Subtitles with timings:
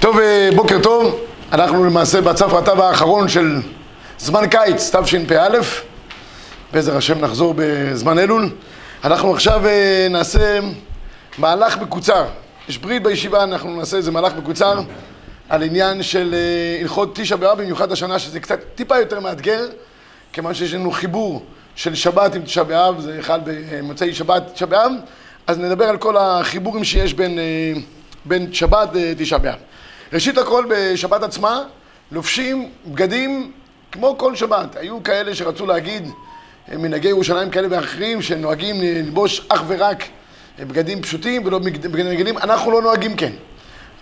[0.00, 1.20] טוב, אה, בוקר טוב.
[1.52, 3.60] אנחנו למעשה בצף רטב האחרון של
[4.18, 5.58] זמן קיץ, תשפ"א.
[6.72, 8.50] בעזר השם נחזור בזמן אלול.
[9.04, 10.58] אנחנו עכשיו אה, נעשה
[11.38, 12.24] מהלך מקוצר.
[12.68, 14.80] יש ברית בישיבה, אנחנו נעשה איזה מהלך מקוצר
[15.48, 19.66] על עניין של אה, הלכות תשע באב, במיוחד השנה, שזה קצת טיפה יותר מאתגר,
[20.32, 21.42] כיוון שיש לנו חיבור
[21.76, 24.92] של שבת עם תשע באב, זה אחד במוצאי שבת תשע באב,
[25.46, 27.38] אז נדבר על כל החיבורים שיש בין,
[28.24, 29.58] בין שבת לתשע באב.
[30.12, 31.62] ראשית הכל בשבת עצמה
[32.12, 33.52] לובשים בגדים
[33.92, 34.76] כמו כל שבת.
[34.76, 36.08] היו כאלה שרצו להגיד
[36.68, 40.04] מנהגי ירושלים כאלה ואחרים שנוהגים ללבוש אך ורק
[40.58, 42.38] בגדים פשוטים ולא בגדים רגילים.
[42.38, 43.32] אנחנו לא נוהגים כן.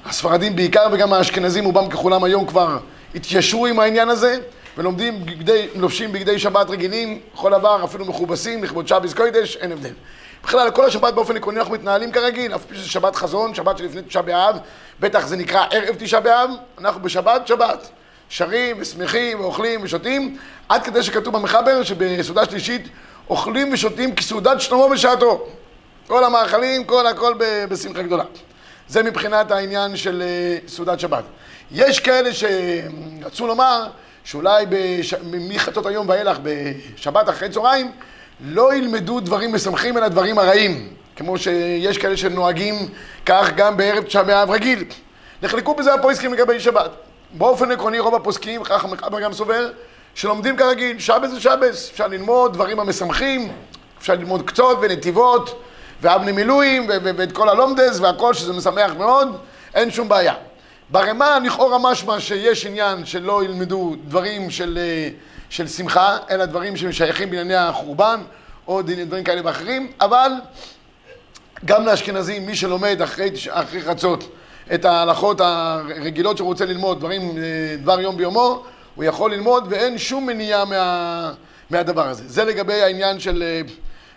[0.05, 2.79] הספרדים בעיקר וגם האשכנזים רובם ככולם היום כבר
[3.15, 4.37] התיישרו עם העניין הזה
[4.77, 9.93] ולומדים בגדי, לובשים בגדי שבת רגילים, כל דבר, אפילו מכובסים, לכבוד שביס קוידש, אין הבדל.
[10.45, 14.03] בכלל, כל השבת באופן עקרוני אנחנו מתנהלים כרגיל, אף פי שזה שבת חזון, שבת שלפני
[14.03, 14.59] תשעה באב,
[15.01, 17.89] בטח זה נקרא ערב תשעה באב, אנחנו בשבת, שבת.
[18.29, 22.89] שרים ושמחים ואוכלים ושותים, עד כדי שכתוב במחבר שבסעודה שלישית
[23.31, 25.47] אוכלים ושותים כסעודת שלמה בשעתו.
[26.07, 27.35] כל המאכלים, כל הכל
[27.69, 28.25] בשמחה גדולה.
[28.89, 31.25] זה מבחינת העניין של אה, סעודת שבת.
[31.71, 33.87] יש כאלה שרצו לומר
[34.25, 35.15] שאולי בש...
[35.23, 37.93] מחצות היום ואילך בשבת אחרי צהריים
[38.41, 42.75] לא ילמדו דברים משמחים אלא דברים הרעים, כמו שיש כאלה שנוהגים
[43.27, 44.85] כך גם בערב תשעה באב רגיל.
[45.43, 46.91] נחלקו בזה הפויסקים לגבי שבת.
[47.33, 49.71] באופן עקרוני רוב הפוסקים, כך המחבר גם סובר,
[50.15, 53.53] שלומדים כרגיל, שבס זה שבס, אפשר ללמוד דברים המשמחים,
[53.99, 55.63] אפשר ללמוד קצות ונתיבות
[56.03, 59.37] ואבני מילואים ואת כל הלומדס והכל שזה משמח מאוד,
[59.75, 60.35] אין שום בעיה.
[60.91, 65.09] ברמה לכאורה משמע שיש עניין שלא ילמדו דברים של, אה,
[65.51, 68.21] של שמחה, אלא דברים ששייכים בענייני החורבן
[68.69, 70.31] או דברים כאלה ואחרים, אבל
[71.65, 74.35] גם לאשכנזים, מי שלומד אחרי, אחרי חצות
[74.75, 79.99] את ההלכות הרגילות שהוא רוצה ללמוד, דברים, אה, דבר יום ביומו, הוא יכול ללמוד ואין
[79.99, 81.33] שום מניעה מה,
[81.71, 82.23] מהדבר הזה.
[82.27, 83.61] זה לגבי העניין של, אה,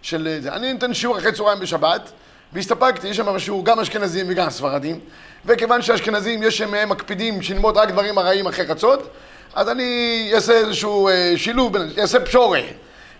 [0.01, 0.53] של זה.
[0.53, 2.11] אני נותן שיעור אחרי צהריים בשבת,
[2.53, 4.99] והסתפקתי, יש שם שיעור גם אשכנזים וגם ספרדים,
[5.45, 9.09] וכיוון שאשכנזים יש מהם מקפידים שללמוד רק דברים הרעים אחרי חצות,
[9.53, 12.67] אז אני אעשה איזשהו אה, שילוב, אעשה פשורי.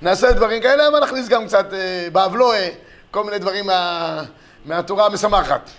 [0.01, 1.65] נעשה דברים כאלה, אבל נכניס גם קצת
[2.11, 2.69] באבלואה,
[3.11, 4.23] כל מיני דברים מה,
[4.65, 5.69] מהתורה המשמחת.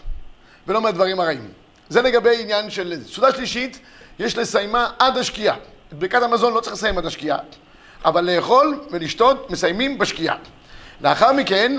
[0.66, 1.48] ולא מהדברים הרעים.
[1.88, 2.94] זה לגבי עניין של...
[3.06, 3.78] סעודה שלישית,
[4.18, 5.56] יש לסיימה עד השקיעה.
[5.88, 7.38] את ברכת המזון לא צריך לסיים עד השקיעה,
[8.04, 10.36] אבל לאכול ולשתות מסיימים בשקיעה.
[11.00, 11.76] לאחר מכן,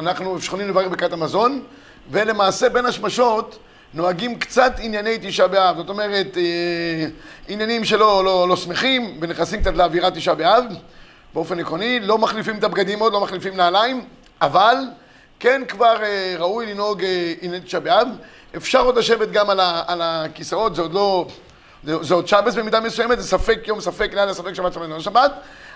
[0.00, 1.62] אנחנו יכולים לברך ברכת המזון,
[2.10, 3.58] ולמעשה בין השמשות
[3.96, 5.76] נוהגים קצת ענייני תשעה באב.
[5.76, 7.06] זאת אומרת, אה,
[7.48, 10.64] עניינים שלא לא, לא שמחים, ונכנסים קצת לאווירת תשעה באב.
[11.34, 14.04] באופן עקרוני, לא מחליפים את הבגדים עוד, לא מחליפים נעליים,
[14.40, 14.76] אבל
[15.40, 18.08] כן כבר אה, ראוי לנהוג אה, עניין תשעה באב.
[18.56, 21.26] אפשר עוד לשבת גם על, ה, על הכיסאות, זה עוד לא...
[21.84, 25.32] זה עוד שבס במידה מסוימת, זה ספק יום, ספק לילה, ספק שבת, שבת, לא שבת,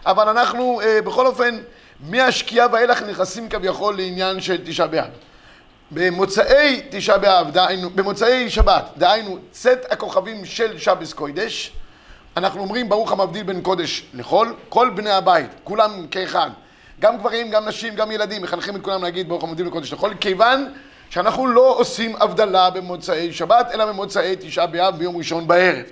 [0.06, 1.58] אבל אנחנו אה, בכל אופן,
[2.00, 5.10] מהשקיעה ואילך נכנסים כביכול לעניין של תשעה באב.
[5.90, 11.72] במוצאי תשעה באב, דהיינו, במוצאי שבת, דהיינו צאת הכוכבים של שבס קוידש,
[12.36, 16.50] אנחנו אומרים ברוך המבדיל בין קודש לחול, כל בני הבית, כולם כאחד.
[17.00, 20.72] גם גברים, גם נשים, גם ילדים, מחנכים את כולם להגיד ברוך המודים לקודש לחול, כיוון
[21.10, 25.84] שאנחנו לא עושים הבדלה במוצאי שבת, אלא במוצאי תשעה באב ביום ראשון בערב.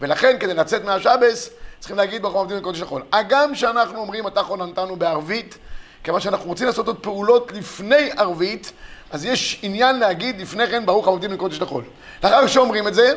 [0.00, 3.02] ולכן, כדי לצאת מהשבס, צריכים להגיד ברוך המודים לקודש לחול.
[3.12, 5.58] הגם שאנחנו אומרים, אתה חול נתנו בערבית,
[6.04, 8.72] כיוון שאנחנו רוצים לעשות עוד פעולות לפני ערבית,
[9.10, 11.84] אז יש עניין להגיד לפני כן ברוך המודים לקודש לחול.
[12.24, 13.12] לאחר שאומרים את זה,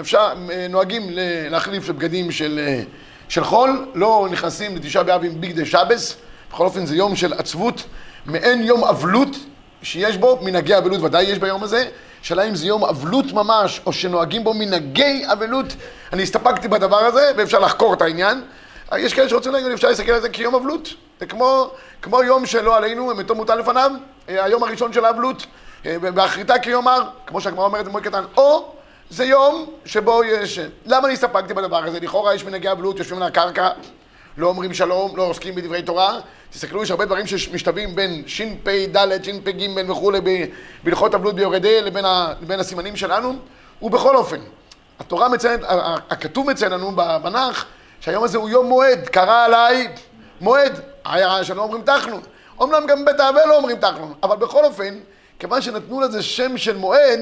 [0.00, 1.02] אפשר, אה, נוהגים
[1.50, 2.82] להחליף לבגדים של, אה,
[3.28, 6.16] של חול, לא נכנסים לתשעה באב עם ביגדי שבס,
[6.52, 7.82] בכל אופן זה יום של עצבות,
[8.26, 9.36] מעין יום אבלות
[9.82, 11.88] שיש בו, מנהגי אבלות ודאי יש ביום הזה,
[12.22, 15.66] שאלה אם זה יום אבלות ממש, או שנוהגים בו מנהגי אבלות.
[16.12, 18.42] אני הסתפקתי בדבר הזה, ואפשר לחקור את העניין.
[18.96, 20.88] יש כאלה שרוצים להגיד, אפשר להסתכל על זה כיום אבלות.
[21.20, 21.70] זה כמו,
[22.02, 23.90] כמו יום שלא עלינו, מתו מוטל לפניו,
[24.28, 25.46] היום הראשון של האבלות,
[25.84, 28.72] באחריתה כיום הר, כמו שהגמרא אומרת במועד קטן, או
[29.10, 30.58] זה יום שבו יש...
[30.86, 32.00] למה אני הסתפקתי בדבר הזה?
[32.00, 33.68] לכאורה יש מנהגי אבלות, יושבים על הקרקע,
[34.36, 36.18] לא אומרים שלום, לא עוסקים בדברי תורה.
[36.50, 40.18] תסתכלו, יש הרבה דברים שמשתווים בין שפ"ד, שפ"ג וכולי
[40.84, 43.36] בהלכות אבלות ביורדי לבין, ה, לבין הסימנים שלנו,
[43.82, 44.40] ובכל אופן,
[45.00, 45.60] התורה מציינת,
[46.10, 46.92] הכתוב מציין לנו
[47.22, 47.66] בנח,
[48.00, 49.88] שהיום הזה הוא יום מועד, קרא עליי
[50.40, 52.20] מועד, היה שלא אומרים תחנון.
[52.58, 54.98] אומנם גם בבית האבל לא אומרים תחנון, אבל בכל אופן,
[55.38, 57.20] כיוון שנתנו לזה שם של מועד,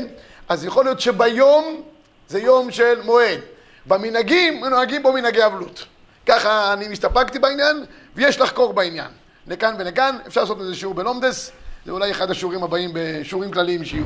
[0.48, 1.82] אז יכול להיות שביום
[2.28, 3.40] זה יום של מועד.
[3.86, 5.84] במנהגים, נוהגים בו מנהגי אבלות.
[6.26, 7.84] ככה אני מסתפקתי בעניין,
[8.14, 9.10] ויש לחקור בעניין.
[9.46, 11.50] לכאן ולכאן, אפשר לעשות איזה שיעור בלומדס,
[11.86, 14.04] זה אולי אחד השיעורים הבאים בשיעורים כלליים שיהיו.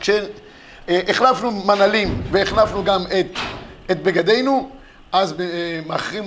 [0.00, 0.10] כש...
[0.88, 1.00] אה,
[1.66, 3.38] מנהלים והחלפנו גם את,
[3.90, 4.70] את בגדינו,
[5.12, 5.80] אז אה,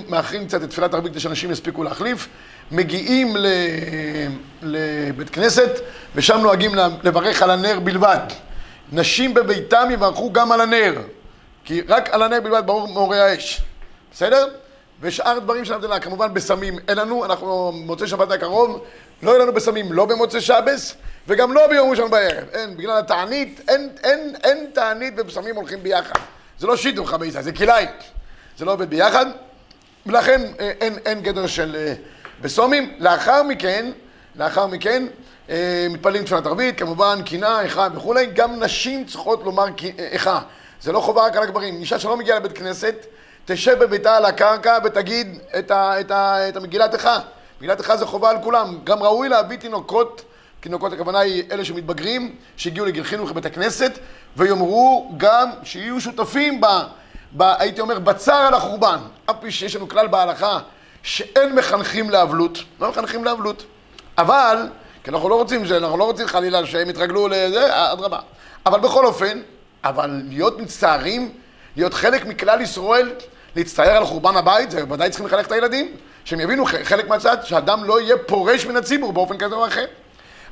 [0.08, 2.28] מאחרים קצת את תפילת ערבית כדי שאנשים יספיקו להחליף,
[2.72, 3.36] מגיעים
[4.62, 5.70] לבית כנסת
[6.14, 6.72] ושם נוהגים
[7.02, 8.18] לברך על הנר בלבד.
[8.92, 10.94] נשים בביתם יברכו גם על הנר,
[11.64, 13.62] כי רק על הנר בלבד ברור מאורי האש,
[14.12, 14.48] בסדר?
[15.00, 18.84] ושאר דברים של הבדלה, כמובן בסמים אין לנו, אנחנו מוצאי שבת הקרוב,
[19.22, 20.94] לא יהיה לנו בסמים לא במוצאי שבס
[21.28, 26.20] וגם לא ביום ראשון בערב, אין, בגלל התענית, אין, אין, אין תענית ובסמים הולכים ביחד,
[26.58, 27.88] זה לא שידור חמאסה, זה כלאיים,
[28.58, 29.26] זה לא עובד ביחד,
[30.06, 31.94] ולכן אה, אין, אין גדר של אה,
[32.40, 33.90] בסומים, לאחר מכן,
[34.36, 35.06] לאחר מכן,
[35.50, 39.64] אה, מתפללים תפילת ערבית, כמובן, קינה, איכה וכולי, גם נשים צריכות לומר
[39.98, 40.40] איכה,
[40.80, 43.06] זה לא חובה רק על הגברים, אישה שלא מגיעה לבית כנסת,
[43.44, 47.18] תשב בביתה על הקרקע ותגיד את, ה, את, ה, את המגילת איכה.
[47.60, 48.78] מגילת איכה זה חובה על כולם.
[48.84, 50.22] גם ראוי להביא תינוקות,
[50.60, 53.98] תינוקות הכוונה היא אלה שמתבגרים, שהגיעו לגיל חינוך לבית הכנסת,
[54.36, 56.66] ויאמרו גם שיהיו שותפים ב,
[57.36, 57.42] ב...
[57.42, 58.98] הייתי אומר, בצער על החורבן.
[59.30, 60.58] אף פי שיש לנו כלל בהלכה
[61.02, 63.64] שאין מחנכים לאבלות, לא מחנכים לאבלות.
[64.18, 64.68] אבל,
[65.04, 68.18] כי אנחנו לא רוצים, אנחנו לא רוצים חלילה שהם יתרגלו לזה, אדרבה.
[68.66, 69.40] אבל בכל אופן,
[69.84, 71.32] אבל להיות מצטערים,
[71.76, 73.12] להיות חלק מכלל ישראל,
[73.56, 77.84] להצטער על חורבן הבית, זה ודאי צריכים לחנך את הילדים, שהם יבינו חלק מהצד, שאדם
[77.84, 79.86] לא יהיה פורש מן הציבור באופן כזה או אחר.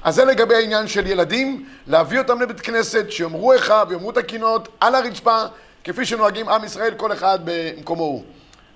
[0.03, 4.69] אז זה לגבי העניין של ילדים, להביא אותם לבית כנסת, שיאמרו איכה ויאמרו את הקינות
[4.81, 5.43] על הרצפה,
[5.85, 8.25] כפי שנוהגים עם ישראל, כל אחד במקומו הוא.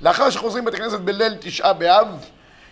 [0.02, 2.24] לאחר שחוזרים בית הכנסת בליל תשעה באב,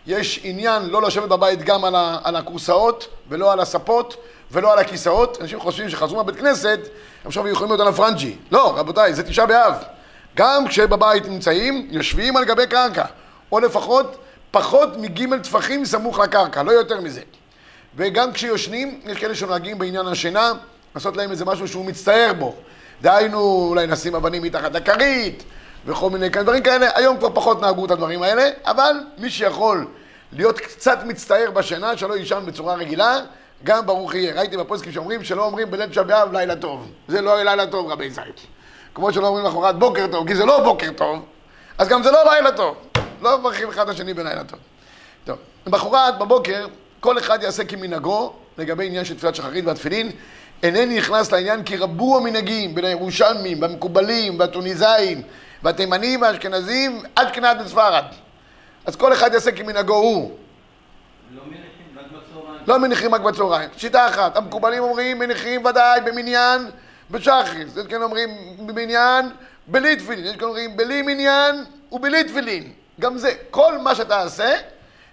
[0.07, 1.85] יש עניין לא לשבת בבית גם
[2.25, 4.17] על הכורסאות ולא על הספות
[4.51, 5.39] ולא על הכיסאות.
[5.41, 6.81] אנשים חושבים שחזרו מהבית כנסת,
[7.25, 8.37] עכשיו יכולים להיות על הפרנג'י.
[8.51, 9.75] לא, רבותיי, זה תשעה באב.
[10.37, 13.05] גם כשבבית נמצאים, יושבים על גבי קרקע,
[13.53, 14.17] או לפחות
[14.51, 17.21] פחות מגימל טפחים סמוך לקרקע, לא יותר מזה.
[17.97, 20.53] וגם כשיושנים, יש כאלה שנוהגים בעניין השינה,
[20.95, 22.55] לעשות להם איזה משהו שהוא מצטער בו.
[23.03, 25.43] דהיינו, אולי נשים אבנים מתחת לכרית,
[25.87, 26.89] וכל מיני דברים כאלה.
[26.95, 29.87] היום כבר פחות נהגו את הדברים האלה, אבל מי שיכול
[30.33, 33.19] להיות קצת מצטער בשינה, שלא יישן בצורה רגילה,
[33.65, 34.35] גם ברוך יהיה.
[34.35, 36.91] ראיתי בפוסקים שאומרים שלא אומרים בליל תשעה באב לילה טוב.
[37.09, 38.47] זה לא לילה טוב, רבי זית.
[38.95, 41.25] כמו שלא אומרים למחרת בוקר טוב, כי זה לא בוקר טוב,
[41.79, 42.77] אז גם זה לא לילה טוב.
[43.23, 44.59] לא מברכים אחד השני בלילה טוב.
[45.25, 46.67] טוב, למחרת בבוקר,
[47.01, 50.11] כל אחד יעשה כמנהגו לגבי עניין של תפילת שחרית והתפילין.
[50.63, 55.23] אינני נכנס לעניין כי רבו המנהגים בין הירושלמים, והמקובלים, והטוניסאים,
[55.63, 58.05] והתימנים והאשכנזים, עד כנעת בספרד.
[58.87, 60.37] אז כל אחד יעשה כמנהגו הוא.
[61.35, 62.63] לא מניחים רק בצהריים.
[62.67, 63.69] לא מניחים רק בצהריים.
[63.77, 66.71] שיטה אחת, המקובלים אומרים מניחים ודאי במניין
[67.11, 68.29] בשחריס, יש כאלה אומרים
[68.67, 69.31] במניין
[69.67, 72.73] בלי תפילין, יש כאלה אומרים בלי מניין ובלי תפילין.
[73.01, 74.55] גם זה, כל מה שאתה עושה,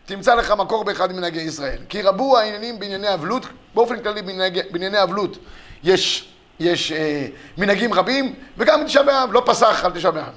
[0.05, 1.77] תמצא לך מקור באחד ממנהגי ישראל.
[1.89, 3.45] כי רבו העניינים בענייני אבלות,
[3.75, 4.21] באופן כללי
[4.71, 5.38] בענייני אבלות
[5.83, 7.27] יש, יש אה,
[7.57, 10.33] מנהגים רבים, וגם בתשעה באב, לא פסח על תשעה באב.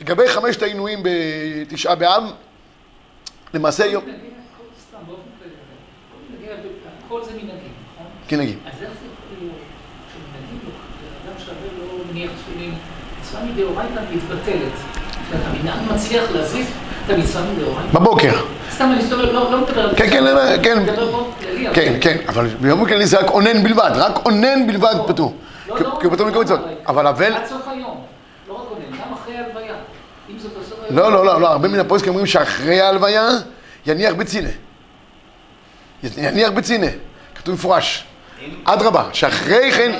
[0.00, 2.22] לגבי חמשת העינויים בתשעה באב,
[3.54, 4.04] למעשה יום...
[7.44, 8.06] מנהגים, נכון?
[8.28, 8.58] כנהגים.
[8.66, 9.54] אז איך זה יכול להיות
[10.12, 10.70] שמנהגים לו,
[11.24, 12.74] אדם שווה לא מניח תפילין,
[13.20, 14.72] מצווה מדאורייתא מתבטלת.
[15.32, 16.66] המנהג מצליח להזיז.
[17.92, 18.32] בבוקר.
[18.70, 19.94] סתם אני מסתובב, לא מדבר על...
[19.96, 20.24] כן, כן,
[20.62, 20.96] כן.
[20.96, 21.68] פה כללי.
[21.74, 25.36] כן, כן, אבל ביום כללי זה רק אונן בלבד, רק אונן בלבד פטור.
[25.68, 26.60] לא, כי לא, הוא פטור לא, מכל מצוות.
[26.60, 27.32] לא, אבל אבל...
[27.32, 28.00] עד סוף היום.
[28.48, 29.74] לא רק קודם, גם אחרי ההלוויה.
[30.30, 30.96] אם זאת בסוף היום...
[30.96, 33.28] לא, לא, לא, לא, הרבה מן הפוסקים אומרים שאחרי ההלוויה
[33.86, 34.48] יניח בצינה.
[36.16, 36.86] יניח בצינה.
[37.34, 38.04] כתוב מפורש.
[38.64, 39.92] אדרבה, שאחרי כן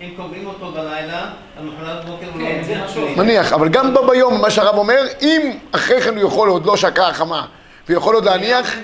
[0.00, 0.06] אם...
[0.06, 1.30] אם קובעים אותו בלילה,
[1.60, 5.58] למחרת בבוקר הוא לא כן, זה מניח אבל גם בו ביום, מה שהרב אומר, אם
[5.72, 7.46] אחרי כן הוא יכול עוד לא שקעה החמה,
[7.88, 8.76] ויכול עוד להניח.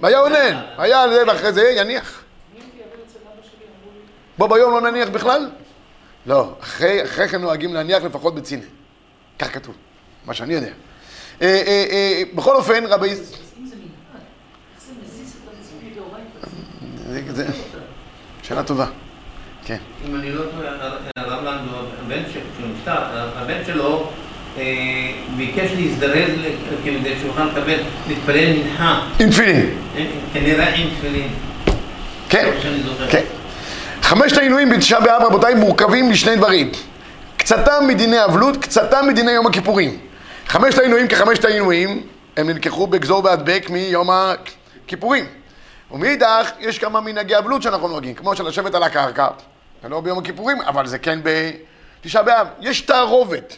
[0.00, 2.22] והיה אונן, היה על זה ואחרי זה יניח.
[4.38, 5.50] בו ביום לא נניח בכלל?
[6.26, 8.64] לא, אחרי, אחרי כן נוהגים להניח לפחות בצינה.
[9.38, 9.74] כך כתוב,
[10.26, 10.66] מה שאני יודע.
[11.42, 13.08] אה, אה, אה, בכל אופן, רבי...
[13.08, 13.22] אם זה
[13.76, 14.22] מנהג,
[14.74, 15.34] איך זה מזיז
[15.82, 17.32] מדאורייתא?
[17.32, 17.46] זה, זה,
[18.42, 18.86] שאלה טובה.
[19.64, 19.76] כן.
[20.08, 21.76] אם אני לא טועה, הרב לנדו,
[23.36, 24.08] הבן שלו,
[24.58, 24.64] אה,
[25.36, 26.30] ביקש להזדרז
[26.84, 27.78] כדי שהוא יוכל לקבל,
[28.08, 29.70] להתפלל מנחה, עם תפילין.
[29.96, 31.28] אה, כנראה עם תפילין.
[32.28, 32.50] כן.
[33.10, 33.22] כן.
[34.02, 36.70] חמשת העינויים בתשעה באב, רבותיי, מורכבים משני דברים.
[37.36, 39.98] קצתם מדיני אבלות, קצתם מדיני יום הכיפורים.
[40.48, 42.02] חמשת העינויים כחמשת העינויים,
[42.36, 45.24] הם נלקחו בגזור והדבק מיום הכיפורים.
[45.90, 49.28] ומאידך, יש כמה מנהגי אבלות שאנחנו נוהגים, כמו של לשבת על הקרקע,
[49.82, 52.46] זה לא ביום הכיפורים, אבל זה כן בתשעה באב.
[52.60, 53.56] יש תערובת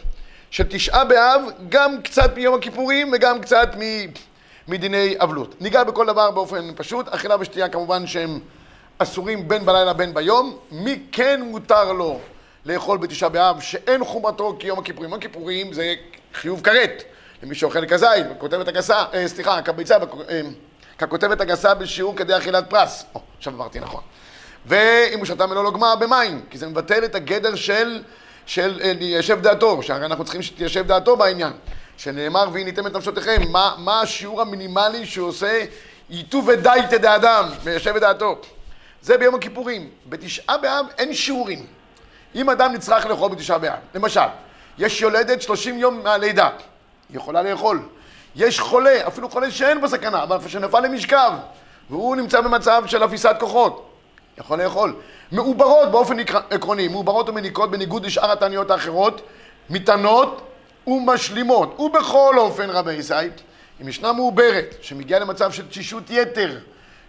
[0.51, 3.81] של תשעה באב, גם קצת מיום הכיפורים וגם קצת מ...
[4.67, 5.61] מדיני אבלות.
[5.61, 8.39] ניגע בכל דבר באופן פשוט, אכילה ושתייה כמובן שהם
[8.97, 10.57] אסורים בין בלילה בין ביום.
[10.71, 12.19] מי כן מותר לו
[12.65, 15.09] לאכול בתשעה באב, שאין חומרתו כיום הכיפורים.
[15.09, 15.93] יום הכיפורים זה
[16.33, 17.03] חיוב כרת,
[17.43, 19.95] למי שאוכל כזית, כותבת הגסה, אה, סליחה, כביצה,
[20.29, 20.41] אה,
[20.97, 23.05] ככותבת הגסה בשיעור כדי אכילת פרס.
[23.15, 24.01] או, עכשיו אמרתי נכון.
[24.67, 28.03] ואם הוא שתה מלוא לוגמה במים, כי זה מבטל את הגדר של,
[28.45, 31.53] של אה, ליישב דעתו, שהרי אנחנו צריכים שתיישב דעתו בעניין.
[31.97, 35.65] שנאמר והניתם את נפשותיכם, מה, מה השיעור המינימלי שעושה
[36.09, 38.37] ייטוב ודייתא דאדם, מיישב את דעתו.
[39.01, 39.89] זה ביום הכיפורים.
[40.09, 41.65] בתשעה באב אין שיעורים.
[42.35, 44.21] אם אדם נצרך לאכול בתשעה באב, למשל,
[44.77, 46.49] יש יולדת 30 יום מהלידה,
[47.09, 47.79] היא יכולה לאכול.
[48.35, 51.31] יש חולה, אפילו חולה שאין בו סכנה, אבל שנפל למשכב,
[51.89, 53.94] והוא נמצא במצב של אפיסת כוחות,
[54.37, 54.95] יכול לאכול.
[55.31, 56.17] מעוברות באופן
[56.49, 59.21] עקרוני, מעוברות ומניקות בניגוד לשאר התעניות האחרות,
[59.69, 60.41] מטענות
[60.87, 61.79] ומשלימות.
[61.79, 63.29] ובכל אופן, רבי ישראל,
[63.81, 66.59] אם ישנה מעוברת שמגיעה למצב של תשישות יתר,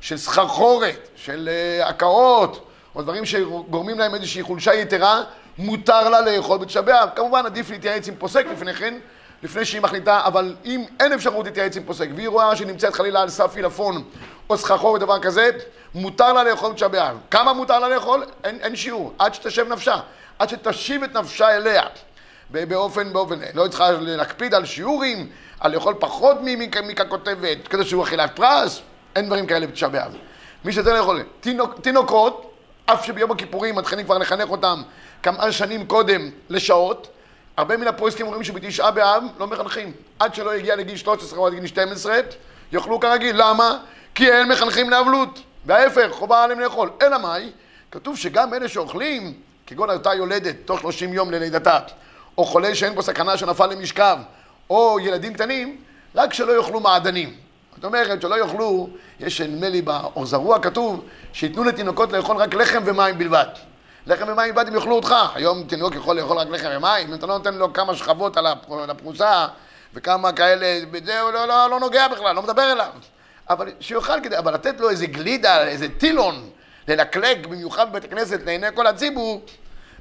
[0.00, 1.48] של סחרחורת, של
[1.82, 5.22] uh, הקאות, או דברים שגורמים להם איזושהי חולשה יתרה,
[5.58, 8.94] מותר לה לאכול בתשעה כמובן עדיף להתייעץ עם פוסק לפני כן,
[9.42, 13.22] לפני שהיא מחליטה, אבל אם אין אפשרות להתייעץ עם פוסק, והיא רואה שהיא נמצאת חלילה
[13.22, 14.04] על סף עילפון
[14.50, 15.50] או סחרחור ודבר כזה,
[15.94, 17.18] מותר לה לאכול בתשעה באב.
[17.30, 18.24] כמה מותר לה לאכול?
[18.44, 19.96] אין, אין שיעור, עד שתשב נפשה,
[20.38, 21.82] עד שתשיב את נפשה אליה.
[22.50, 25.28] באופן, באופן, לא צריכה להקפיד על שיעורים,
[25.60, 26.36] על לאכול פחות
[26.82, 28.80] מככותבת, כזה שהוא אכילת פרס,
[29.16, 30.16] אין דברים כאלה בתשעה באב.
[30.64, 32.52] מי שזה לא יכול, תינוק, תינוקות,
[32.86, 34.82] אף שביום הכיפורים מתחילים כבר לחנך אותם
[35.22, 37.08] כמה שנים קודם לשעות,
[37.56, 39.92] הרבה מן הפרויסקים אומרים שבתשעה באב לא מחנכים.
[40.18, 42.18] עד שלא יגיע לגיל 13 או עד גיל 12,
[42.72, 43.36] יאכלו כרגיל.
[43.38, 43.78] למה?
[44.16, 45.40] כי אין מחנכים לאבלות.
[45.66, 46.90] וההפך, חובה עליהם לאכול.
[47.02, 47.50] אלא מאי?
[47.90, 49.34] כתוב שגם אלה שאוכלים,
[49.66, 51.78] כגון אותה יולדת תוך 30 יום ללידתה,
[52.38, 54.18] או חולה שאין בו סכנה שנפל למשכב,
[54.70, 55.76] או ילדים קטנים,
[56.14, 57.34] רק שלא יאכלו מעדנים.
[57.74, 58.88] זאת אומרת שלא יאכלו,
[59.20, 63.46] יש נדמה לי באור זרוע כתוב, שייתנו לתינוקות לאכול רק לחם ומים בלבד.
[64.06, 65.14] לחם ומים בלבד הם יאכלו אותך.
[65.34, 68.46] היום תינוק יכול לאכול רק לחם ומים, אם אתה לא נותן לו כמה שכבות על
[68.90, 69.46] הפרוסה
[69.94, 72.90] וכמה כאלה, זה לא, לא, לא נוגע בכלל, לא מדבר אליו.
[73.50, 76.50] אבל שיאכל כדי, אבל לתת לו איזה גלידה, איזה טילון,
[76.88, 79.42] ללקלק במיוחד בבית הכנסת לעיני כל הציבור,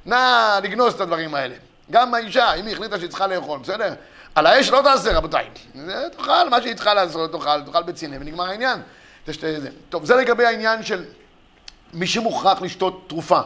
[0.06, 1.54] נא לגנוז את הדברים האלה.
[1.90, 3.94] גם האישה, אם היא החליטה שהיא צריכה לאכול, בסדר?
[4.34, 5.48] על האש לא תעשה, רבותיי.
[6.16, 8.80] תאכל מה שהיא צריכה לעשות, תאכל, תאכל בציני, ונגמר העניין.
[9.88, 11.04] טוב, זה לגבי העניין של
[11.92, 13.40] מי שמוכרח לשתות תרופה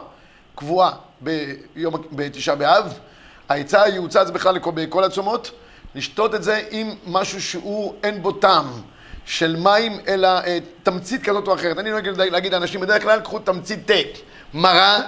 [0.55, 0.91] קבועה
[1.21, 2.99] ביום, בתשעה באב.
[3.49, 5.51] העצה היעוצה זה בכלל בכל הצומות,
[5.95, 8.81] לשתות את זה עם משהו שהוא אין בו טעם
[9.25, 11.79] של מים, אלא אה, תמצית כזאת או אחרת.
[11.79, 13.93] אני נוהג להגיד לאנשים, בדרך כלל קחו תמצית תה,
[14.53, 14.99] מרה,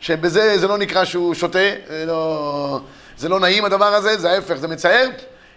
[0.00, 1.58] שבזה זה לא נקרא שהוא שותה,
[1.88, 2.80] זה לא,
[3.16, 5.06] זה לא נעים הדבר הזה, זה ההפך, זה מצער.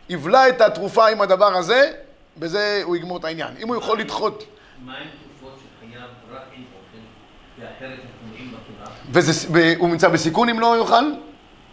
[0.10, 1.92] יבלע את התרופה עם הדבר הזה,
[2.38, 3.54] בזה הוא יגמור את העניין.
[3.60, 4.44] אם הוא יכול לדחות...
[4.86, 5.08] מה עם
[5.40, 6.98] תרופות שחייב רק עם אוכל,
[7.60, 8.56] ואחרת הם טומאים
[9.12, 9.76] בקיבה?
[9.78, 11.12] והוא נמצא בסיכון אם לא יאכל?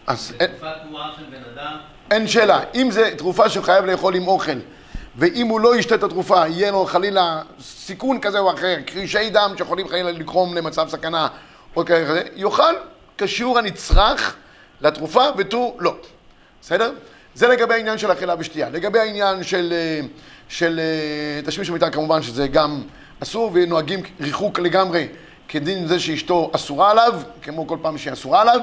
[0.07, 0.33] אז...
[0.37, 1.77] בתקופת תנועה של בן אדם...
[2.11, 2.59] אין שאלה.
[2.75, 4.51] אם זה תרופה שחייב לאכול עם אוכל,
[5.15, 9.53] ואם הוא לא ישתה את התרופה, יהיה לו חלילה סיכון כזה או אחר, קרישי דם
[9.57, 11.27] שיכולים חלילה לגרום למצב סכנה
[11.75, 12.73] או כזה, יאכל
[13.17, 14.35] כשיעור הנצרך
[14.81, 15.95] לתרופה ותו לא.
[16.61, 16.93] בסדר?
[17.35, 18.69] זה לגבי העניין של אכילה ושתייה.
[18.69, 20.07] לגבי העניין של, אה,
[20.49, 22.81] של אה, תשמיש המיטה, כמובן שזה גם
[23.23, 25.07] אסור, ונוהגים ריחוק לגמרי
[25.47, 28.59] כדין זה שאשתו אסורה עליו, כמו כל פעם שהיא אסורה עליו.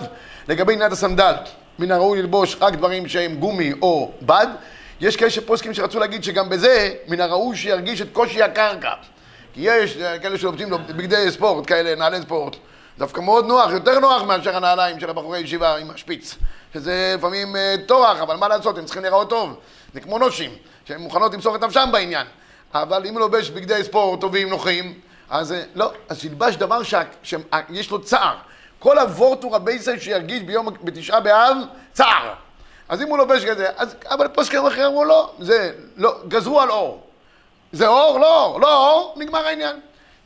[0.48, 1.34] לגבי עניין הסנדל,
[1.78, 4.46] מן הראוי ללבוש רק דברים שהם גומי או בד.
[5.00, 8.92] יש כאלה שפוסקים שרצו להגיד שגם בזה, מן הראוי שירגיש את קושי הקרקע.
[9.52, 12.56] כי יש כאלה שלובשים בגדי ספורט, כאלה, נעלי ספורט.
[12.98, 16.36] דווקא מאוד נוח, יותר נוח מאשר הנעליים של הבחורי ישיבה עם השפיץ.
[16.74, 19.58] שזה לפעמים אה, טורח, אבל מה לעשות, הם צריכים להיראות טוב.
[19.94, 20.50] זה כמו נושים,
[20.84, 22.26] שהן מוכנות למסור את נפשם בעניין.
[22.74, 24.94] אבל אם הוא לובש בגדי ספורט טובים, נוחים,
[25.30, 26.80] אז אה, לא, אז שילבש דבר
[27.22, 28.36] שיש לו צער.
[28.78, 31.56] כל הוורטור הבייסל שירגיש ביום, בתשעה באב,
[31.92, 32.34] צער.
[32.88, 36.70] אז אם הוא לובש כזה, אז, אבל פוסקים אחרים אמרו לא, זה, לא, גזרו על
[36.70, 37.02] אור.
[37.72, 38.18] זה אור?
[38.18, 39.76] לא אור, לא אור, נגמר העניין.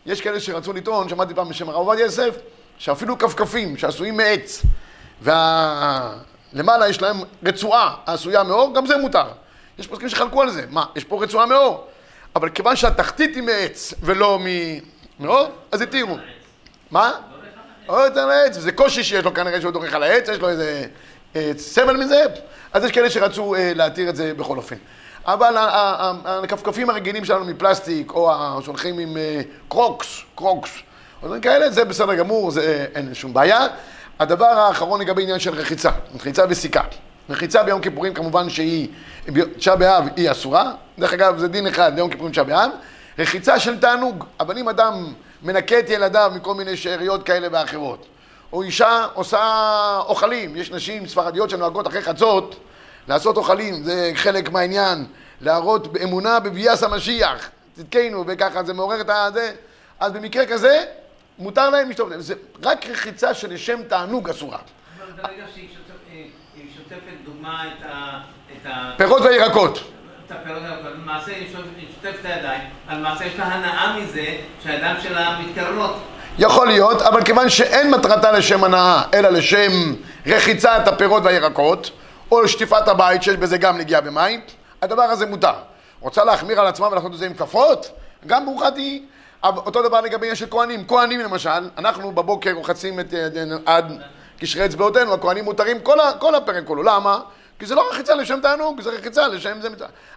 [0.07, 2.37] יש כאלה שרצו לטעון, שמעתי פעם בשם הרב עובדיה יוסף,
[2.79, 4.63] שאפילו כפכפים שעשויים מעץ,
[5.23, 9.27] ולמעלה יש להם רצועה העשויה מעור, גם זה מותר.
[9.79, 10.65] יש פוסקים שחלקו על זה.
[10.71, 11.87] מה, יש פה רצועה מעור.
[12.37, 14.39] אבל כיוון שהתחתית היא מעץ ולא
[15.21, 16.17] מעור, אז התירו.
[16.91, 17.13] מה?
[17.89, 20.87] לא יותר לעץ, זה קושי שיש לו כנראה שהוא דורך על העץ, יש לו איזה
[21.37, 22.25] אה, סבל מזה,
[22.73, 24.77] אז יש כאלה שרצו אה, להתיר את זה בכל אופן.
[25.25, 25.55] אבל
[26.25, 30.71] הכפכפים הרגילים שלנו מפלסטיק, או שהולכים עם אה, קרוקס, קרוקס,
[31.23, 33.67] או דברים כאלה, זה בסדר גמור, זה אין שום בעיה.
[34.19, 36.83] הדבר האחרון לגבי עניין של רחיצה, רחיצה וסיכה.
[37.31, 38.89] רחיצה ביום כיפורים כמובן שהיא,
[39.57, 42.71] תשעה באב היא אסורה, דרך אגב זה דין אחד ליום כיפורים תשעה באב.
[43.19, 45.13] רחיצה של תענוג, אבל אם אדם
[45.43, 48.07] מנקה את ילדיו מכל מיני שאריות כאלה ואחרות,
[48.53, 50.57] או אישה עושה אוכלים.
[50.57, 52.57] יש נשים ספרדיות שנוהגות אחרי חצות
[53.09, 55.07] לעשות אוכלים, זה חלק מהעניין.
[55.41, 59.53] להראות אמונה בביאס המשיח, צדקנו, וככה זה מעורר את הזה.
[60.01, 60.85] אז במקרה כזה,
[61.39, 62.09] מותר להם לשתות.
[62.19, 64.59] זה רק רחיצה שלשם תענוג אסורה.
[67.25, 68.21] דוגמה, את ה...
[68.67, 69.79] ה- פירות וירקות.
[70.95, 75.97] למעשה היא שוטפת- את הידיים, אבל למעשה יש לה הנאה מזה שהידיים שלה מתקררות.
[76.39, 79.95] יכול להיות, אבל כיוון שאין מטרתה לשם הנאה, אלא לשם
[80.27, 81.91] רחיצת הפירות והירקות,
[82.31, 84.41] או שטיפת הבית, שיש בזה גם נגיעה במים,
[84.83, 85.55] הדבר הזה מותר.
[86.01, 87.91] רוצה להחמיר על עצמה ולעשות את זה עם כפות?
[88.27, 89.03] גם ברוכה תהיי.
[89.45, 90.87] אותו דבר לגבי עניין של כהנים.
[90.87, 94.03] כהנים למשל, אנחנו בבוקר רוחצים את ידינו עד
[94.41, 96.83] קשרי אצבעותינו, הכהנים מותרים כל, ה, כל הפרק כולו.
[96.83, 97.21] למה?
[97.59, 99.69] כי זה לא רחיצה לשם תענוג, זה רחיצה לשם זה.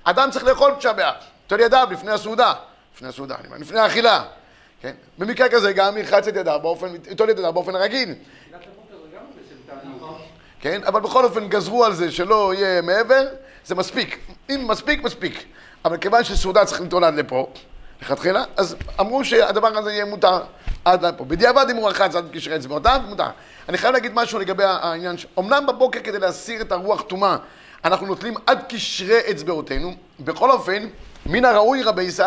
[0.04, 1.14] אדם צריך לאכול באב,
[1.48, 2.54] תל ידיו לפני הסעודה.
[2.96, 4.24] לפני הסעודה, לפני האכילה.
[4.86, 4.94] כן?
[5.18, 8.14] במקרה כזה גם ירחץ את ידיו באופן, יטול את ידיו באופן רגיל.
[10.60, 10.82] כן?
[10.84, 13.28] אבל בכל אופן גזרו על זה שלא יהיה מעבר,
[13.66, 14.20] זה מספיק.
[14.50, 15.44] אם מספיק, מספיק.
[15.86, 17.48] אבל כיוון שסעודה צריך לטעון עד לפה,
[18.02, 20.42] לכתחילה, אז אמרו שהדבר הזה יהיה מותר
[20.86, 21.26] עד לפה.
[21.26, 23.30] בדיעבד אם הוא רחץ עד קשרי אצבעותיו, מותר.
[23.70, 25.26] אני חייב להגיד משהו לגבי העניין, ש...
[25.40, 27.38] אמנם בבוקר כדי להסיר את הרוח טומאה,
[27.86, 30.88] אנחנו נוטלים עד קשרי אצבעותינו, בכל אופן,
[31.26, 32.24] מן הראוי רבי ישי,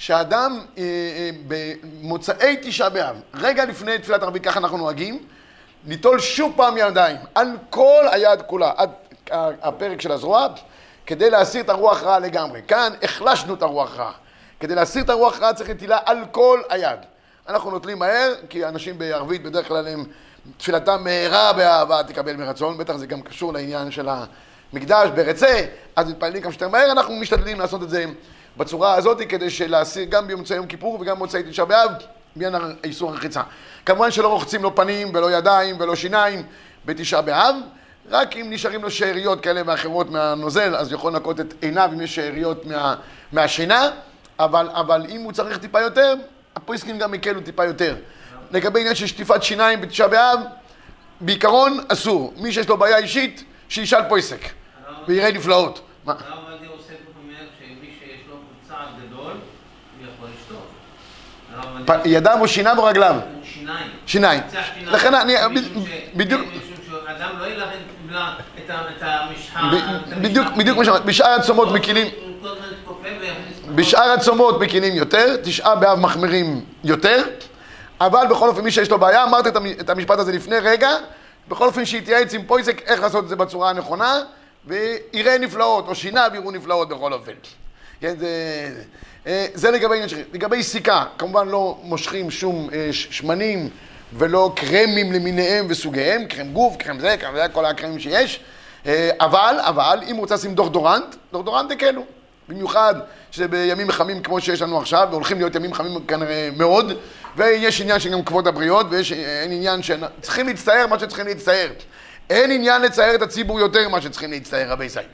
[0.00, 5.26] שאדם אה, אה, במוצאי תשעה באב, רגע לפני תפילת ערבית, ככה אנחנו נוהגים,
[5.86, 8.90] ליטול שוב פעם ידיים על כל היד כולה, עד
[9.62, 10.46] הפרק של הזרוע,
[11.06, 12.60] כדי להסיר את הרוח רעה לגמרי.
[12.68, 14.12] כאן החלשנו את הרוח רעה.
[14.60, 16.98] כדי להסיר את הרוח רעה צריך נטילה על כל היד.
[17.48, 20.04] אנחנו נוטלים מהר, כי אנשים בערבית בדרך כלל הם,
[20.56, 24.08] תפילתם מהרה באהבה תקבל מרצון, בטח זה גם קשור לעניין של
[24.72, 25.64] המקדש, ברצה,
[25.96, 28.04] אז מתפללים כמה שיותר מהר, אנחנו משתדלים לעשות את זה
[28.60, 31.90] בצורה הזאת, כדי להסיר גם במוצאי יום כיפור וגם במוצאי תשעה באב,
[32.36, 33.42] בעניין איסור הרחיצה.
[33.86, 36.42] כמובן שלא רוחצים לא פנים ולא ידיים ולא שיניים
[36.84, 37.54] בתשעה באב,
[38.10, 42.14] רק אם נשארים לו שאריות כאלה ואחרות מהנוזל, אז יכול לנקות את עיניו אם יש
[42.14, 42.94] שאריות מה,
[43.32, 43.90] מהשינה,
[44.38, 46.14] אבל, אבל אם הוא צריך טיפה יותר,
[46.56, 47.96] הפריסקים גם הקלו טיפה יותר.
[48.50, 50.40] לגבי עניין של שטיפת שיניים בתשעה באב,
[51.20, 52.34] בעיקרון אסור.
[52.36, 54.40] מי שיש לו בעיה אישית, שישאל פויסק,
[55.08, 55.80] ויראה נפלאות.
[56.04, 56.12] מה?
[56.12, 56.90] הרב עובדיה יוסף
[57.22, 58.36] אומר שמי שיש לו
[58.68, 62.00] צעד גדול, הוא יכול לשתות.
[62.04, 63.14] ידיו או שיניו או רגליו?
[63.44, 63.86] שיניים.
[64.06, 64.42] שיניים.
[64.86, 65.34] לכן אני,
[66.16, 66.40] בדיוק,
[67.06, 67.68] שאדם לא ילך
[68.58, 68.70] את
[69.02, 69.60] המשחה.
[70.56, 72.06] בדיוק, מה שאמרת, בשאר הצומות מקילים,
[73.74, 77.22] בשאר הצומות מקילים יותר, תשעה באב מחמירים יותר,
[78.00, 80.90] אבל בכל אופן מי שיש לו בעיה, אמרת את המ- את המשפט הזה לפני רגע,
[81.48, 84.14] בכל אופן שיתייעץ עם פויסק איך לעשות את זה בצורה הנכונה,
[84.66, 87.32] ויראה נפלאות, או שיניו יראו נפלאות בכל אופן.
[88.00, 88.28] כן, זה,
[89.26, 90.22] אה, זה לגבי עניין שלי.
[90.32, 93.68] לגבי סיכה, כמובן לא מושכים שום אה, שמנים
[94.12, 98.40] ולא קרמים למיניהם וסוגיהם, קרם גוף, קרם זה, קרם זה, כל הקרמים שיש.
[98.86, 102.04] אה, אבל, אבל, אם רוצה לשים דורדורנט, דורדורנט הקלו.
[102.48, 102.94] במיוחד
[103.30, 106.92] שזה בימים חמים כמו שיש לנו עכשיו, והולכים להיות ימים חמים כנראה מאוד,
[107.36, 109.12] ויש עניין של גם כבוד הבריות, ויש
[109.44, 109.90] עניין ש...
[110.20, 111.68] צריכים להצטער מה שצריכים להצטער.
[112.30, 115.06] אין עניין לצייר את הציבור יותר ממה שצריכים להצטער, רבי סייד.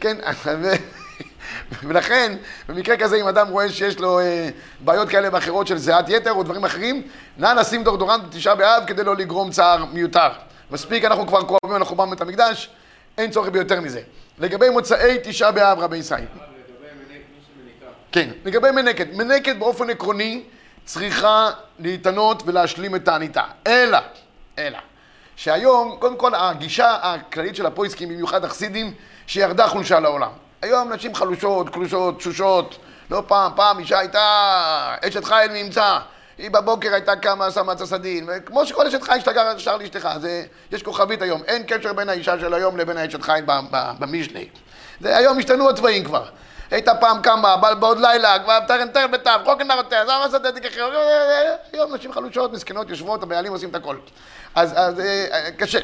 [0.00, 0.16] כן?
[1.88, 2.36] ולכן,
[2.68, 4.48] במקרה כזה, אם אדם רואה שיש לו אה,
[4.80, 7.02] בעיות כאלה ואחרות של זיעת יתר או דברים אחרים,
[7.36, 10.28] נא לשים דורדורנט בתשעה באב כדי לא לגרום צער מיותר.
[10.70, 12.70] מספיק, אנחנו כבר קרובים לחורבן בית המקדש,
[13.18, 14.00] אין צורך ביותר מזה.
[14.38, 16.24] לגבי מוצאי תשעה באב, רבי ישראל.
[18.12, 19.06] כן, לגבי מנקת.
[19.12, 20.42] מנקת באופן עקרוני
[20.84, 23.42] צריכה להתענות ולהשלים את תעניתה.
[23.66, 23.98] אלא,
[24.58, 24.78] אלא,
[25.36, 28.94] שהיום, קודם כל, הגישה הכללית של הפויסקים, במיוחד החסידים,
[29.26, 30.30] שירדה חולשה לעולם.
[30.64, 32.76] היום נשים חלושות, קלושות, תשושות.
[33.10, 35.98] לא פעם, פעם אישה הייתה אשת חיל מאמצע.
[36.38, 40.44] היא בבוקר הייתה קמה, שמה עצה סדין, וכמו שכל אשת חיל שתגר שר לאשתך, זה,
[40.72, 44.48] יש כוכבית היום, אין קשר בין האישה של היום לבין האשת חיל ב- ב- במשלי.
[45.00, 46.24] זה היום השתנו הצבעים כבר.
[46.70, 50.90] הייתה פעם קמה, בעוד לילה, כבר תרן תרן בתו, חוקן נרותיה, זו המסע דדי כחיר,
[51.72, 53.96] היום נשים חלושות, מסכנות, יושבות, הבעלים עושים את הכל.
[54.54, 55.78] אז, אז אה, אה, קשה.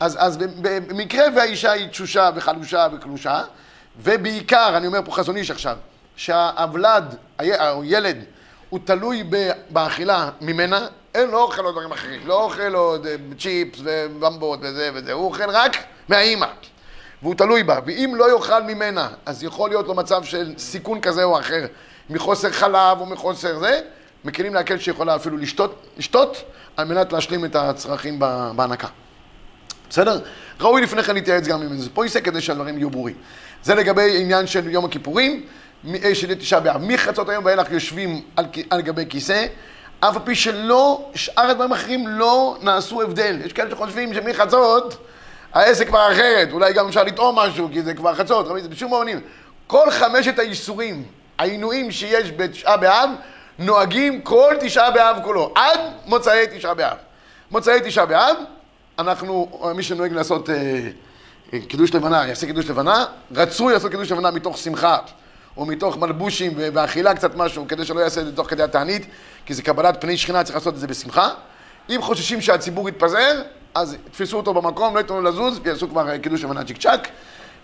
[0.00, 3.42] אז, אז במקרה והאישה היא תשושה וחלושה וקלושה,
[4.02, 5.76] ובעיקר, אני אומר פה חזון איש עכשיו,
[6.16, 8.16] שהוולד, הי- או ילד,
[8.70, 9.24] הוא תלוי
[9.70, 14.90] באכילה ממנה, אין לו אוכל או דברים אחרים, לא אוכל עוד אה, צ'יפס ובמבות וזה
[14.94, 15.76] וזה, הוא אוכל רק
[16.08, 16.46] מהאימא.
[17.22, 21.24] והוא תלוי בה, ואם לא יאכל ממנה, אז יכול להיות לו מצב של סיכון כזה
[21.24, 21.66] או אחר,
[22.10, 23.80] מחוסר חלב או מחוסר זה,
[24.24, 26.42] מקלים להקל שיכולה אפילו לשתות, לשתות
[26.76, 28.18] על מנת להשלים את הצרכים
[28.56, 28.88] בהנקה.
[29.90, 30.20] בסדר?
[30.60, 33.16] ראוי לפני כן להתייעץ גם עם איזה פויסה כדי שהדברים יהיו ברורים.
[33.64, 35.46] זה לגבי עניין של יום הכיפורים,
[36.04, 36.82] אה, של תשעה באב.
[36.82, 39.46] מחצות היום ואילך יושבים על, על גבי כיסא,
[40.00, 43.40] אף על פי שלא, שאר הדברים האחרים לא נעשו הבדל.
[43.44, 45.06] יש כאלה שחושבים שמחצות
[45.52, 48.88] העסק כבר אחרת, אולי גם אפשר לטעום משהו, כי זה כבר חצות, רבי, זה בשום
[48.88, 49.20] מובנים.
[49.66, 51.04] כל חמשת האיסורים,
[51.38, 53.10] העינויים שיש בתשעה באב,
[53.58, 56.96] נוהגים כל תשעה באב כולו, עד מוצאי תשעה באב.
[57.50, 58.36] מוצאי תשעה באב,
[58.98, 60.54] אנחנו, מי שנוהג לעשות אה,
[61.60, 64.98] קידוש לבנה, יעשה קידוש לבנה, רצוי לעשות קידוש לבנה מתוך שמחה.
[65.56, 69.06] או מתוך מלבושים ואכילה קצת משהו, כדי שלא יעשה את זה תוך כדי התענית,
[69.46, 71.28] כי זה קבלת פני שכינה, צריך לעשות את זה בשמחה.
[71.90, 73.42] אם חוששים שהציבור יתפזר,
[73.74, 77.08] אז תפסו אותו במקום, לא ייתנו לו לזוז, ויעשו כבר אה, קידוש לבנה צ'יק צ'אק,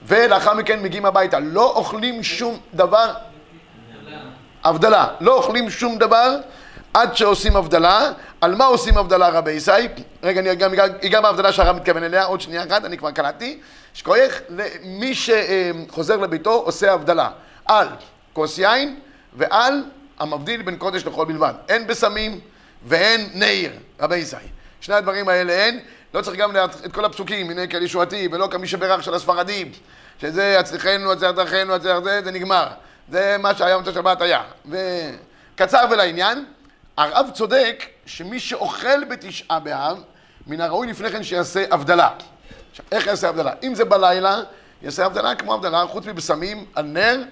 [0.06, 1.38] ולאחר מכן מגיעים הביתה.
[1.38, 3.12] לא אוכלים שום דבר,
[4.64, 6.36] הבדלה, לא אוכלים שום דבר
[6.94, 8.12] עד שעושים הבדלה.
[8.40, 9.70] על מה עושים הבדלה רבי ישי?
[10.22, 10.70] רגע, אני גם
[11.04, 13.60] אגע בהבדלה שהרב מתכוון אליה, עוד שנייה אחת, אני כבר קלטתי.
[13.94, 14.40] שכוייך,
[14.82, 17.30] מי שחוזר לביתו עושה הבדלה.
[17.66, 17.88] על
[18.32, 19.00] כוס יין
[19.36, 19.82] ועל
[20.18, 21.54] המבדיל בין קודש לחול בלבד.
[21.68, 22.40] אין בסמים
[22.86, 24.36] ואין נעיר, רבי ישי.
[24.80, 25.80] שני הדברים האלה אין.
[26.14, 29.72] לא צריך גם את כל הפסוקים, הנה כאל ישועתי, ולא כמי שברך של הספרדים,
[30.20, 32.68] שזה יצליחנו, יצליחנו, יצליח זה, זה נגמר.
[33.10, 34.42] זה מה שהיום את השבת היה.
[35.54, 36.44] וקצר ולעניין,
[36.96, 40.02] הרב צודק שמי שאוכל בתשעה באב,
[40.46, 42.10] מן הראוי לפני כן שיעשה הבדלה.
[42.92, 43.52] איך יעשה הבדלה?
[43.62, 44.40] אם זה בלילה,
[44.82, 47.22] יעשה הבדלה כמו הבדלה, חוץ מבשמים, על נר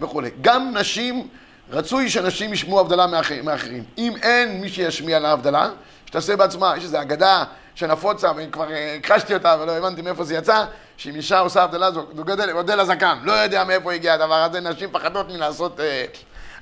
[0.00, 0.30] וכולי.
[0.40, 1.28] גם נשים,
[1.70, 3.84] רצוי שנשים ישמעו הבדלה מאחר, מאחרים.
[3.98, 5.68] אם אין מי שישמיע לה הבדלה,
[6.06, 10.64] שתעשה בעצמה, יש איזו אגדה שנפוצה, וכבר אה, הכחשתי אותה ולא הבנתי מאיפה זה יצא,
[10.96, 13.18] שאם אישה עושה הבדלה, זו גודל, גודל הזקן.
[13.22, 16.04] לא יודע מאיפה הגיע הדבר הזה, נשים פחדות מלעשות אה,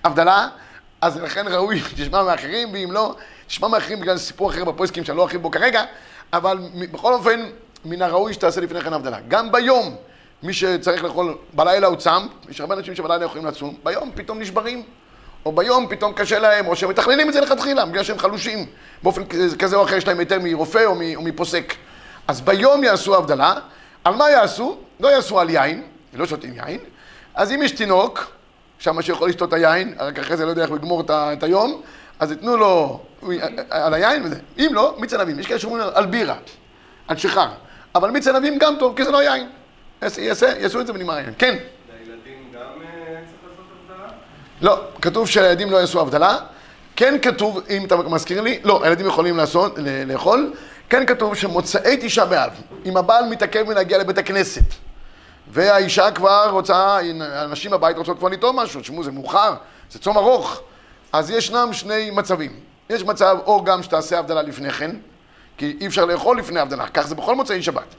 [0.04, 0.48] הבדלה,
[1.00, 3.14] אז לכן ראוי שתשמע מאחרים, ואם לא,
[3.46, 5.84] תשמע מאחרים בגלל סיפור אחר בפויסקים שאני לא ארחיב בו כרגע,
[6.32, 6.58] אבל
[6.92, 7.40] בכל אופן,
[7.84, 9.18] מן הראוי שתעשה לפני כן הבדלה.
[9.28, 9.96] גם ביום,
[10.42, 14.82] מי שצריך לאכול, בלילה הוא צם, יש הרבה אנשים שבלילה יכולים לצום, ביום פתאום נשברים,
[15.46, 18.66] או ביום פתאום קשה להם, או שהם מתכננים את זה לכתחילה, בגלל שהם חלושים,
[19.02, 19.22] באופן
[19.58, 21.74] כזה או אחר יש להם היתר מרופא או, או מפוסק.
[22.28, 23.54] אז ביום יעשו הבדלה,
[24.04, 24.76] על מה יעשו?
[25.00, 26.78] לא יעשו על יין, לא שותים יין,
[27.34, 28.32] אז אם יש תינוק,
[28.78, 31.82] שם שיכול לשתות את היין, רק אחרי זה לא יודע איך הוא יגמור את היום,
[32.18, 33.00] אז ייתנו לו
[33.70, 34.36] על היין וזה.
[34.58, 35.38] אם לא, מיץ ענבים.
[35.38, 36.36] יש כאלה שאומרים על בירה,
[37.08, 37.48] על שיכר.
[37.94, 39.48] אבל מיץ ענבים גם טוב, כי זה לא יין.
[40.58, 41.34] יעשו את זה ונגמר העניין.
[41.38, 41.56] כן.
[41.98, 44.08] לילדים גם אה, צריך לעשות הבדלה?
[44.60, 46.38] לא, כתוב שהילדים לא יעשו הבדלה.
[46.96, 50.52] כן כתוב, אם אתה מזכיר לי, לא, הילדים יכולים לעשות, לאכול.
[50.88, 52.50] כן כתוב שמוצאי תשעה באב,
[52.84, 54.64] אם הבעל מתעכב מלהגיע לבית הכנסת,
[55.48, 59.54] והאישה כבר רוצה, הנשים בבית רוצות כבר לטעום משהו, תשמעו, זה מאוחר,
[59.90, 60.60] זה צום ארוך,
[61.12, 62.50] אז ישנם שני מצבים.
[62.90, 64.90] יש מצב או גם שתעשה הבדלה לפני כן,
[65.56, 67.94] כי אי אפשר לאכול לפני הבדלה, כך זה בכל מוצאי שבת.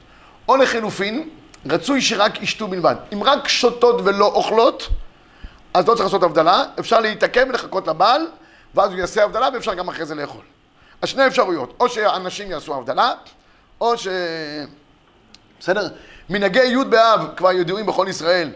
[0.48, 1.28] או לחילופין,
[1.66, 2.94] רצוי שרק ישתו בלבד.
[3.12, 4.88] אם רק שותות ולא אוכלות,
[5.74, 8.26] אז לא צריך לעשות הבדלה, אפשר להתעכב ולחכות לבעל,
[8.74, 10.42] ואז הוא יעשה הבדלה ואפשר גם אחרי זה לאכול.
[11.02, 13.12] אז שני אפשרויות, או שאנשים יעשו הבדלה,
[13.80, 14.08] או ש...
[15.60, 15.88] בסדר?
[16.30, 18.50] מנהגי י' באב כבר ידועים בכל ישראל,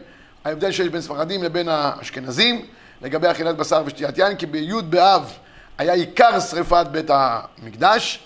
[0.44, 2.66] ההבדל שיש בין ספרדים לבין האשכנזים,
[3.02, 5.32] לגבי אכילת בשר ושתיית יין, כי בי' באב
[5.78, 8.20] היה עיקר שריפת בית המקדש,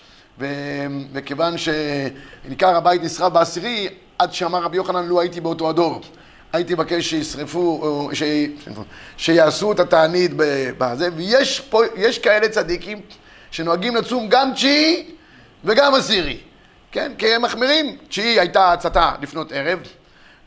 [1.13, 6.01] וכיוון שעיקר הבית נשרף בעשירי, עד שאמר רבי יוחנן, לו הייתי באותו הדור,
[6.53, 8.23] הייתי מבקש שישרפו, ש...
[9.17, 10.31] שיעשו את התענית
[10.79, 13.01] בזה, ויש פה, יש כאלה צדיקים
[13.51, 15.11] שנוהגים לצום גם תשיעי
[15.65, 16.39] וגם עשירי,
[16.93, 17.13] כן?
[17.19, 19.79] כי הם מחמירים, תשיעי הייתה הצתה לפנות ערב,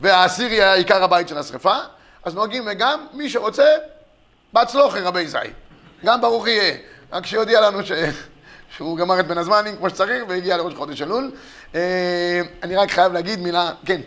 [0.02, 1.76] והעשירי היה עיקר הבית של השרפה,
[2.24, 3.68] אז נוהגים וגם מי שרוצה,
[4.54, 5.38] בהצלוחי רבי זי,
[6.06, 6.74] גם ברוך יהיה,
[7.12, 7.92] רק שיודיע לנו ש...
[8.78, 11.32] שהוא גמר את בין הזמנים כמו שצריך והגיע לראש חודש אלול.
[11.76, 14.02] אה, אני רק חייב להגיד מילה, כן.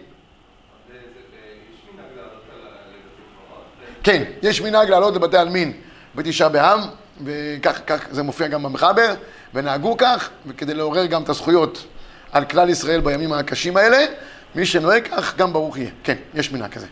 [4.02, 5.72] כן, יש מנהג לעלות לבתי עלמין
[6.14, 6.80] בתשעה באב,
[7.24, 9.14] וכך זה מופיע גם במחבר,
[9.54, 11.86] ונהגו כך, וכדי לעורר גם את הזכויות
[12.32, 14.06] על כלל ישראל בימים הקשים האלה,
[14.54, 15.90] מי שנוהג כך, גם ברוך יהיה.
[16.04, 16.86] כן, יש מנהג כזה.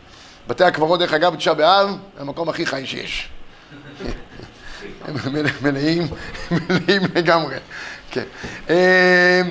[0.46, 3.28] בתי הקברות, דרך אגב, בתשעה באב, המקום הכי חי שיש.
[5.62, 6.08] מלאים,
[6.50, 7.56] מלאים לגמרי.
[8.10, 8.24] כן.
[8.70, 9.42] אה,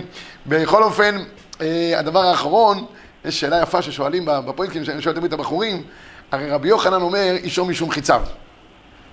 [0.46, 1.24] בכל אופן,
[1.62, 2.86] אה, הדבר האחרון,
[3.26, 5.84] יש שאלה יפה ששואלים בפרויקטים, שאני שואל תמיד את הבחורים,
[6.32, 8.22] הרי רבי יוחנן אומר, אישו משום חיציו.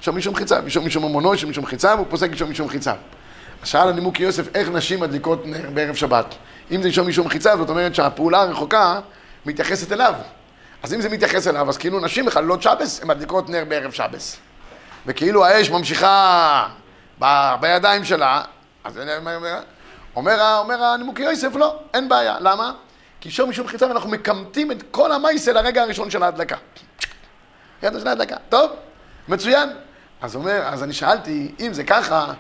[0.01, 2.97] אישו משום חיציו, אישו משום ממונו, אישו משום חיציו, הוא פוסק אישו משום חיציו.
[3.65, 6.35] שאל הנימוקי יוסף, איך נשים מדליקות נר בערב שבת?
[6.71, 9.01] אם זה אישו משום חיציו, זאת אומרת שהפעולה הרחוקה
[9.47, 10.15] מתייחסת אליו.
[10.83, 14.37] אז אם זה מתייחס אליו, אז כאילו נשים מחללות שבס, הן מדליקות נר בערב שבס.
[15.07, 16.69] וכאילו האש ממשיכה
[17.19, 17.55] ב...
[17.61, 18.43] בידיים שלה,
[18.85, 19.01] אז
[20.17, 22.37] אומר, אומר הנימוקי יוסף, לא, אין בעיה.
[22.41, 22.73] למה?
[23.21, 26.57] כי שום משום חיצה אנחנו מקמטים את כל המייסה לרגע הראשון של ההדלקה.
[27.83, 28.37] רגע של ההדלקה.
[28.49, 28.71] טוב,
[29.29, 29.69] מצוין.
[30.21, 32.33] אז אומר, אז אני שאלתי, אם זה ככה,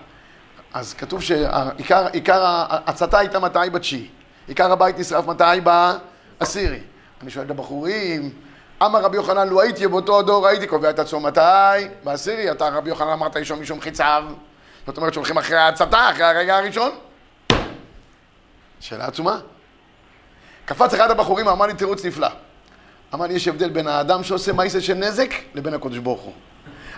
[0.74, 3.58] אז כתוב שעיקר עיקר ההצתה הייתה מתי?
[3.72, 4.08] בתשיעי.
[4.46, 5.44] עיקר הבית נשרף מתי?
[6.40, 6.80] בעשירי.
[7.22, 8.30] אני שואל את הבחורים,
[8.86, 11.40] אמר רבי יוחנן, לו הייתי באותו הדור, הייתי קובע את הצום מתי?
[12.04, 12.50] בעשירי.
[12.50, 14.24] אתה רבי יוחנן אמרת אישום משום חיציו.
[14.86, 16.90] זאת אומרת שהולכים אחרי ההצתה, אחרי הרגע הראשון.
[18.80, 19.38] שאלה עצומה.
[20.64, 22.28] קפץ אחד הבחורים, אמר לי תירוץ נפלא.
[23.14, 26.32] אמר לי, יש הבדל בין האדם שעושה מייסה של נזק לבין הקדוש ברוך הוא.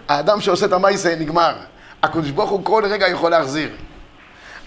[0.08, 1.56] האדם שעושה את המייסה נגמר.
[2.02, 3.70] הקדוש ברוך הוא כל רגע יכול להחזיר.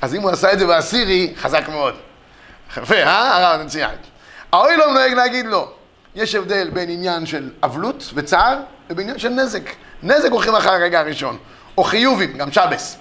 [0.01, 1.95] אז אם הוא עשה את זה בעשירי, חזק מאוד.
[2.77, 3.37] יפה, אה?
[3.37, 3.95] הרב נציין.
[4.51, 5.76] האוי לא נוהג להגיד לא.
[6.17, 9.69] יש הבדל בין עניין של אבלות וצער לבין עניין של נזק.
[10.03, 11.37] נזק הולכים אחרי הרגע הראשון.
[11.77, 12.97] או חיובים, גם שבס.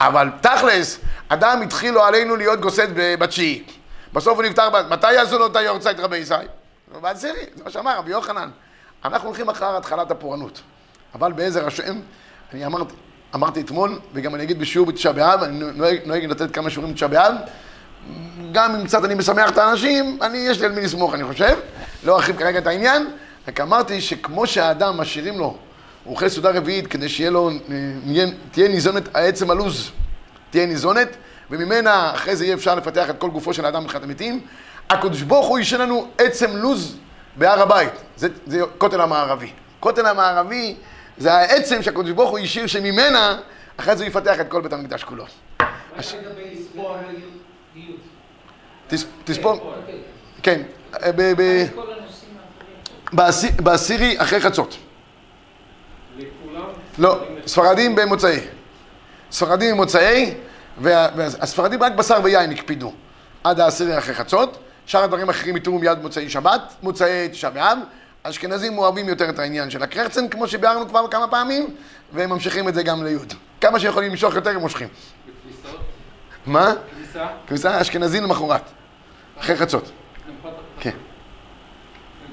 [0.00, 0.98] אבל תכלס,
[1.28, 3.62] אדם התחיל לו עלינו להיות גוסד בתשיעי.
[4.12, 6.34] בסוף הוא נפטר, מתי יעשו לו את היורצייט רבי ישי?
[7.00, 8.50] בעשירי, זה מה שאמר רבי יוחנן.
[9.04, 10.60] אנחנו הולכים אחר התחלת הפורענות.
[11.14, 12.00] אבל בעזר השם,
[12.52, 12.94] אני אמרתי,
[13.34, 17.08] אמרתי אתמול, וגם אני אגיד בשיעור בתשעה באב, אני נוהג, נוהג לתת כמה שיעורים בתשעה
[17.08, 17.34] באב.
[18.52, 21.56] גם אם קצת אני משמח את האנשים, אני, יש לי על מי לסמוך, אני חושב.
[22.04, 23.10] לא ארחיב כרגע את העניין,
[23.48, 25.56] רק אמרתי שכמו שהאדם משאירים לו,
[26.04, 29.90] הוא אוכל סעודה רביעית כדי שיהיה לו, אה, תהיה ניזונת העצם הלוז,
[30.50, 31.08] תהיה ניזונת,
[31.50, 34.40] וממנה אחרי זה יהיה אפשר לפתח את כל גופו של האדם מבחינת המתים.
[34.90, 36.96] הקדוש ברוך הוא יישן לנו עצם לוז
[37.36, 39.50] בהר הבית, זה, זה כותל המערבי.
[39.80, 40.76] כותל המערבי
[41.18, 43.38] זה העצם שהקדוש ברוך הוא השאיר שממנה,
[43.76, 45.24] אחרי זה הוא יפתח את כל בית המקדש כולו.
[49.24, 49.74] תספור,
[50.42, 50.62] כן,
[53.60, 54.76] בעשירי אחרי חצות.
[56.98, 58.40] לא, ספרדים במוצאי.
[59.32, 60.34] ספרדים במוצאי,
[60.78, 62.92] והספרדים רק בשר ויין הקפידו
[63.44, 67.78] עד העשירי אחרי חצות, שאר הדברים האחרים יתארו מיד מוצאי שבת, מוצאי תשעה באב.
[68.22, 71.74] אשכנזים אוהבים יותר את העניין של הקרחצן, כמו שביארנו כבר כמה פעמים,
[72.12, 73.32] והם ממשיכים את זה גם ליוד.
[73.60, 74.88] כמה שיכולים למשוך יותר, הם מושכים.
[76.46, 76.72] מה?
[76.96, 77.26] כניסה?
[77.46, 78.62] כניסה אשכנזים למחרת,
[79.40, 79.90] אחרי חצות.
[80.84, 80.90] כן.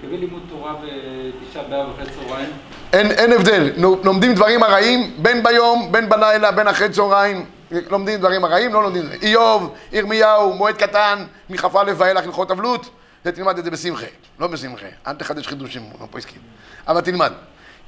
[0.04, 2.50] לגבי לימוד תורה בתשעה באב אחרי צהריים?
[2.94, 3.72] אין, אין הבדל,
[4.04, 7.46] לומדים דברים הרעים, בין ביום, בין בלילה, בין אחרי צהריים,
[7.90, 9.20] לומדים דברים הרעים, לא לומדים דברים.
[9.22, 12.90] איוב, ירמיהו, מועד קטן, מכ"א ואילך הלכות אבלות.
[13.24, 14.06] זה תלמד את זה בשמחה,
[14.40, 16.42] לא בשמחה, אל תחדש חידושים, לא פה הסכים.
[16.88, 17.32] אבל תלמד.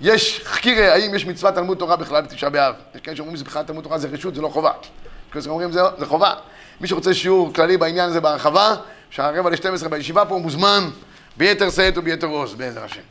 [0.02, 2.76] יש חקירה, האם יש מצוות תלמוד תורה בכלל בתשעה באב?
[2.96, 4.72] יש כאלה שאומרים שזה בכלל תלמוד תורה זה רשות, זה לא חובה.
[4.82, 6.34] יש כאלה שאומרים זה, זה חובה.
[6.82, 8.76] מי שרוצה שיעור כללי בעניין הזה בהרחבה,
[9.16, 10.90] שעה רבע ל-12 בישיבה פה, מוזמן
[11.38, 13.02] ביתר שאת וביתר עוז, בעזר השם.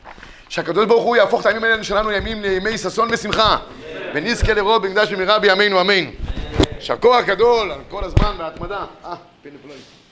[0.49, 3.57] שהקדוש ברוך הוא יהפוך את הימים האלה שלנו לימים לימי ששון ושמחה,
[4.13, 6.09] ונזכה לראות במקדש במהרה בימינו אמן.
[6.75, 8.85] יישר כוח גדול על כל הזמן וההתמדה.
[9.05, 10.02] אה, פיני פלואים.